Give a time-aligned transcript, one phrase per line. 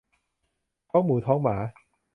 [0.89, 1.55] ท้องหมูท้องหมา